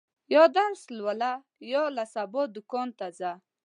یا 0.33 0.43
درس 0.57 0.81
لوله، 0.97 1.31
یا 1.71 1.83
له 1.95 2.03
سبا 2.13 2.41
دوکان 2.55 2.89
ته 2.99 3.07
ځه. 3.19 3.31